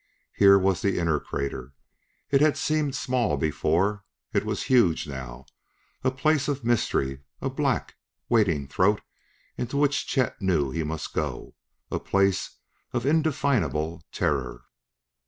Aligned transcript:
Here 0.33 0.57
was 0.57 0.81
the 0.81 0.97
inner 0.97 1.19
crater! 1.19 1.73
It 2.31 2.41
had 2.41 2.57
seemed 2.57 2.95
small 2.95 3.37
before; 3.37 4.03
it 4.33 4.43
was 4.43 4.63
huge 4.63 5.07
now 5.07 5.45
a 6.03 6.09
place 6.09 6.47
of 6.47 6.63
mystery, 6.65 7.19
a 7.39 7.51
black, 7.51 7.97
waiting 8.27 8.67
throat 8.67 9.01
into 9.59 9.77
which 9.77 10.07
Chet 10.07 10.41
knew 10.41 10.71
he 10.71 10.81
must 10.83 11.13
go 11.13 11.53
a 11.91 11.99
place 11.99 12.57
of 12.93 13.05
indefinable 13.05 14.01
terror. 14.11 14.63